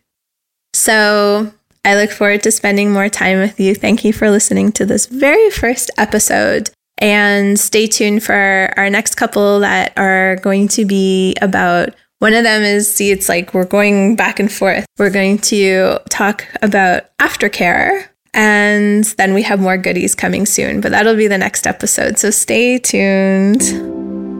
So 0.75 1.53
I 1.85 1.97
look 1.97 2.11
forward 2.11 2.43
to 2.45 2.53
spending 2.53 2.93
more 2.93 3.09
time 3.09 3.41
with 3.41 3.59
you. 3.59 3.75
Thank 3.75 4.05
you 4.05 4.13
for 4.13 4.31
listening 4.31 4.73
to 4.73 4.87
this 4.87 5.07
very 5.07 5.51
first 5.51 5.91
episode. 5.99 6.71
And 6.99 7.59
stay 7.59 7.89
tuned 7.89 8.23
for 8.23 8.73
our 8.77 8.89
next 8.89 9.17
couple 9.17 9.61
that 9.61 9.93
are 9.97 10.37
going 10.37 10.69
to 10.69 10.85
be 10.85 11.35
about 11.43 11.95
one 12.21 12.35
of 12.35 12.45
them 12.45 12.63
is 12.63 12.93
see, 12.93 13.11
it's 13.11 13.29
like 13.29 13.53
we're 13.53 13.65
going 13.65 14.15
back 14.15 14.39
and 14.39 14.51
forth. 14.51 14.87
We're 14.97 15.11
going 15.11 15.39
to 15.39 15.99
talk 16.09 16.47
about 16.63 17.05
aftercare. 17.19 18.07
And 18.33 19.03
then 19.05 19.35
we 19.35 19.43
have 19.43 19.61
more 19.61 19.77
goodies 19.77 20.15
coming 20.15 20.47
soon, 20.47 20.81
but 20.81 20.93
that'll 20.93 21.17
be 21.17 21.27
the 21.27 21.37
next 21.37 21.67
episode. 21.67 22.19
So 22.19 22.31
stay 22.31 22.79
tuned. 22.79 23.63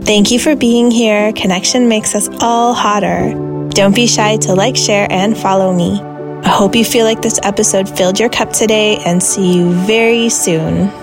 Thank 0.07 0.31
you 0.31 0.39
for 0.39 0.55
being 0.55 0.93
here. 0.93 1.33
Connection 1.33 1.89
makes 1.89 2.15
us 2.15 2.29
all 2.41 2.73
hotter. 2.73 3.33
Don't 3.71 3.95
be 3.95 4.07
shy 4.07 4.37
to 4.39 4.55
like, 4.55 4.77
share, 4.77 5.09
and 5.11 5.37
follow 5.37 5.75
me. 5.75 6.12
I 6.45 6.49
hope 6.49 6.75
you 6.75 6.85
feel 6.85 7.05
like 7.05 7.23
this 7.23 7.39
episode 7.43 7.89
filled 7.89 8.19
your 8.19 8.29
cup 8.29 8.51
today 8.53 8.99
and 9.07 9.23
see 9.23 9.57
you 9.57 9.73
very 9.87 10.29
soon. 10.29 11.02